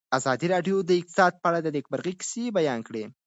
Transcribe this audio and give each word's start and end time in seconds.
ازادي 0.17 0.47
راډیو 0.53 0.77
د 0.83 0.91
اقتصاد 0.99 1.33
په 1.41 1.47
اړه 1.49 1.59
د 1.61 1.67
نېکمرغۍ 1.75 2.13
کیسې 2.19 2.43
بیان 2.57 2.79
کړې. 2.87 3.03